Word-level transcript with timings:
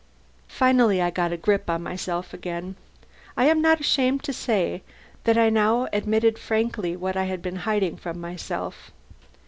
Finally 0.47 0.99
I 0.99 1.11
got 1.11 1.31
a 1.31 1.37
grip 1.37 1.69
on 1.69 1.83
myself 1.83 2.33
again. 2.33 2.75
I 3.37 3.45
am 3.45 3.61
not 3.61 3.79
ashamed 3.79 4.23
to 4.23 4.33
say 4.33 4.81
that 5.25 5.37
I 5.37 5.51
now 5.51 5.87
admitted 5.93 6.39
frankly 6.39 6.95
what 6.97 7.15
I 7.15 7.25
had 7.25 7.43
been 7.43 7.57
hiding 7.67 7.97
from 7.97 8.19
myself. 8.19 8.89